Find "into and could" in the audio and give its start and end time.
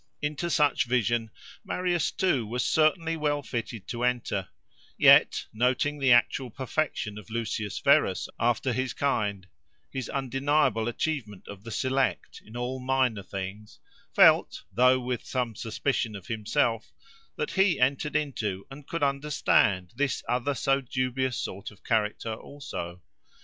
18.15-19.03